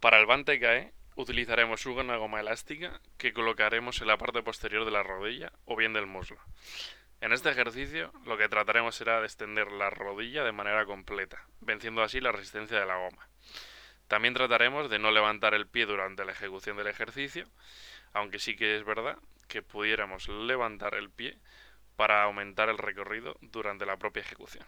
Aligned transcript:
Para 0.00 0.20
el 0.20 0.26
Bante 0.26 0.60
Cae 0.60 0.92
utilizaremos 1.16 1.84
una 1.86 2.16
goma 2.16 2.38
elástica 2.38 3.00
que 3.16 3.32
colocaremos 3.32 4.00
en 4.00 4.06
la 4.06 4.16
parte 4.16 4.44
posterior 4.44 4.84
de 4.84 4.92
la 4.92 5.02
rodilla 5.02 5.50
o 5.64 5.74
bien 5.74 5.92
del 5.92 6.06
muslo. 6.06 6.38
En 7.20 7.32
este 7.32 7.50
ejercicio 7.50 8.12
lo 8.24 8.38
que 8.38 8.48
trataremos 8.48 8.94
será 8.94 9.18
de 9.18 9.26
extender 9.26 9.72
la 9.72 9.90
rodilla 9.90 10.44
de 10.44 10.52
manera 10.52 10.86
completa, 10.86 11.44
venciendo 11.58 12.04
así 12.04 12.20
la 12.20 12.30
resistencia 12.30 12.78
de 12.78 12.86
la 12.86 12.96
goma. 12.96 13.28
También 14.06 14.34
trataremos 14.34 14.88
de 14.88 15.00
no 15.00 15.10
levantar 15.10 15.52
el 15.54 15.66
pie 15.66 15.84
durante 15.84 16.24
la 16.24 16.30
ejecución 16.30 16.76
del 16.76 16.86
ejercicio, 16.86 17.48
aunque 18.12 18.38
sí 18.38 18.54
que 18.54 18.76
es 18.76 18.84
verdad 18.84 19.18
que 19.48 19.62
pudiéramos 19.62 20.28
levantar 20.28 20.94
el 20.94 21.10
pie 21.10 21.40
para 21.96 22.22
aumentar 22.22 22.68
el 22.68 22.78
recorrido 22.78 23.36
durante 23.40 23.84
la 23.84 23.96
propia 23.96 24.20
ejecución. 24.20 24.64